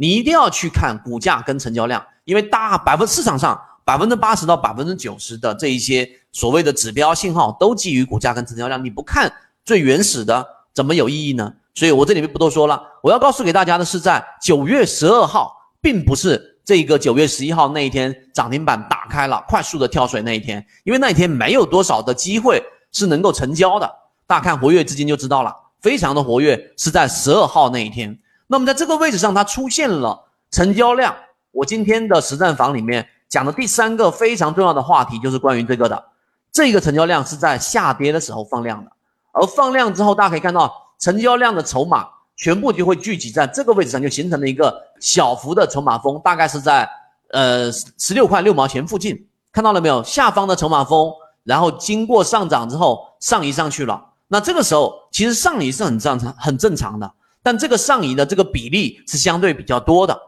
[0.00, 9.32] 你一定要去看股价跟成交量，因为大百分市场上百分之八十到百分之九十的这一些所谓的指标信号都基于股价跟成交量，你不看
[9.64, 11.52] 最原始的怎么有意义呢？
[11.74, 22.62] 所以我这里面不多说了，我要告诉给大家的是，在九月十二号，并不是这个九月十一号那一天涨停板打开了，快速的跳水那一天，因为那一天没有多少的机会
[22.92, 23.92] 是能够成交的。
[24.28, 28.16] 大家看活跃资金就知道了，非常的活跃，是在十二号那一天。
[28.48, 31.14] 那么在这个位置上，它出现了成交量。
[31.52, 36.04] 我今天的实战房里面讲的第三个非常重要的话题，就是关于这个的。
[36.50, 38.90] 这个成交量是在下跌的时候放量的，
[39.32, 40.84] 而放量之后，大家可以看到。
[41.00, 46.90] 成交量的筹码全部就会聚集在这个位置上，就形成了一个小幅的筹码峰，大概是在
[47.30, 49.16] 呃十六块六毛钱附近，
[49.52, 50.02] 看到了没有？
[50.02, 51.12] 下方的筹码峰，
[51.44, 54.04] 然后经过上涨之后上移上去了。
[54.26, 57.08] 那这个时候其实上移是很正常、很正常的，
[57.42, 60.18] 但这个上移的这个比例是相对比较多的，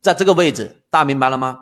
[0.00, 1.58] 在这个位置，大家明白了吗？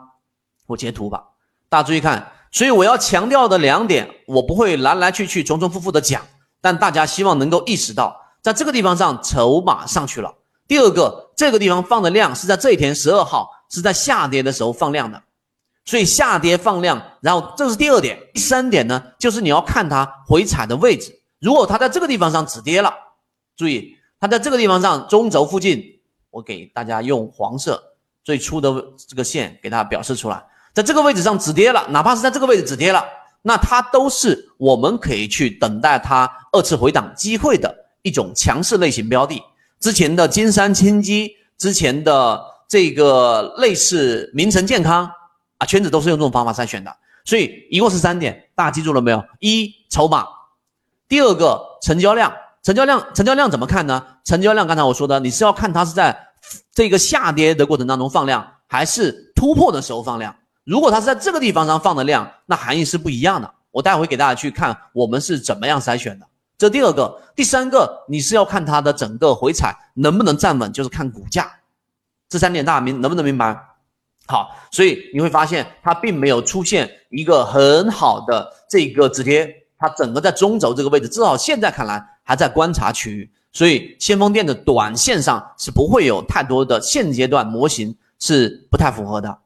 [0.67, 1.23] 我截图吧，
[1.69, 2.31] 大家注意看。
[2.51, 6.21] 所以我要强调的两点，我不会来来去去、重重复复的讲，
[6.59, 8.19] 但大家希望能够意识到。
[8.41, 10.33] 在这个地方上，筹码上去了。
[10.67, 15.21] 第二个，这个地方放的量是在这一天十二号是在下跌的时候放量的，
[15.85, 17.01] 所以下跌放量。
[17.21, 21.21] 然后这是第二点，第三点呢，就是你要看它回踩的位置。
[21.39, 22.93] 如果它在这个地方上止跌了，
[23.55, 25.83] 注意它在这个地方上中轴附近，
[26.29, 27.83] 我给大家用黄色
[28.23, 28.71] 最粗的
[29.09, 30.41] 这个线给它表示出来，
[30.73, 33.03] 在这个位置上止跌了，哪怕是在这个位置止跌了，
[33.41, 37.79] 那它都是我们可以去等待它二次回档机会的。
[38.03, 39.39] 一种强势类型标的，
[39.79, 45.07] 之前的金山清基，之前的这个类似名城健康
[45.59, 46.91] 啊，圈子都是用这种方法筛选的，
[47.25, 49.23] 所以一共是三点，大家记住了没有？
[49.39, 50.25] 一筹码，
[51.07, 54.05] 第二个成交量，成交量成交量怎么看呢？
[54.23, 56.27] 成交量刚才我说的，你是要看它是在
[56.73, 60.35] 这个下跌的过程当中放量，还是突破的时候放量？
[60.63, 63.51] 如果它是在这个地方上放的量，那含义是不一样的。
[63.71, 66.27] 我待会给大家去看我们是怎么样筛选的。
[66.57, 71.51] 这第二个，第三个，你是要看它的整个回踩能不能站稳，就是看股价。
[72.29, 73.59] 这三点大家明能不能明白？
[74.27, 83.31] 好，所以你会发现它并没有出现一个很好的这个止跌，它整个在中轴这个位置，至少现在看来还在观察区域。
[83.51, 89.39] 所以先锋店的短线上是不会有太多的现阶段模型是不太符合的。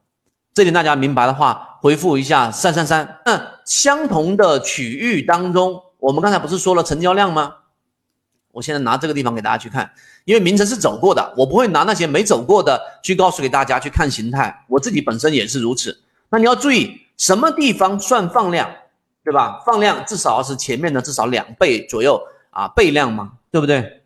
[0.53, 3.19] 这点大家明白的话，回复一下三三三。
[3.25, 5.81] 那相同的区域当中。
[5.97, 7.51] 我们刚才不是说了成交量吗？
[8.51, 9.89] 我现在拿这个地方给大家去看，
[10.23, 14.65] 因为名城是走过的，我不会拿那些没走过的去告诉给大家去看形态。
[14.69, 15.99] 我自己本身也是如此。
[16.29, 18.69] 那你要注意什么地方算放量，
[19.23, 19.63] 对吧？
[19.65, 22.21] 放量至少是前面的至少两倍左右
[22.55, 24.03] 啊，倍量嘛，对不对？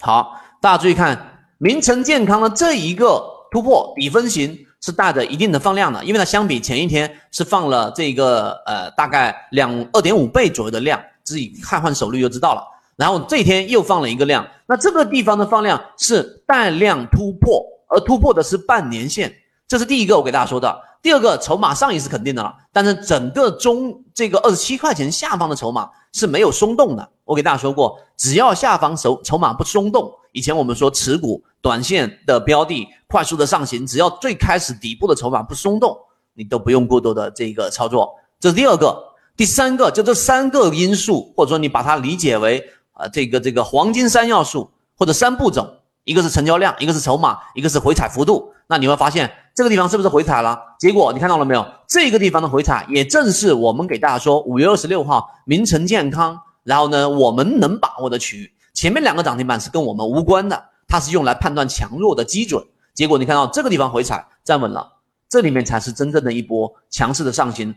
[0.00, 3.20] 好，大家注意看名城健康的这一个
[3.50, 4.56] 突破底分型。
[4.82, 12.66] 是带着一定的放量的，因为它相比前一天是放了这个呃大概两二点五倍左右的量，自己看换手率就知道了。
[12.96, 19.30] 然后这一天又放了一个量，那这个地方的放量是带量突破，而突破的是半年线，
[19.68, 20.80] 这是第一个我给大家说的。
[21.02, 27.06] 第二个筹码上移是肯定的了，但是整个中这个二十七块钱下方的筹码是没有松动的。
[27.30, 35.96] 我给大家说过，只要下方筹筹码不松动，以前我们说持股短线的标的快速的上行，只要最开始底部的筹码不松动，
[36.34, 38.12] 你都不用过多的这个操作。
[38.40, 39.00] 这是第二个，
[39.36, 42.60] 第三个就这三个因素，或者说你把它理解为
[42.94, 44.68] 啊这个这个黄金三要素
[44.98, 48.52] 或者三步骤，一个是成交量，一个是筹码，一个是回踩幅度。
[48.66, 50.58] 那你会发现这个地方是不是回踩了？
[50.80, 51.64] 结果你看到了没有？
[51.86, 58.52] 这个地方的回踩也正是我们给大家说五月二十六号名城健康，然后呢我们能把握的区域。
[58.72, 62.64] 前面两个涨停板是跟我们无关的，它是用来判断强弱的基准。
[62.94, 64.92] 结果你看到这个地方回踩站稳了，
[65.28, 67.74] 这里面才是真正的一波强势的上行，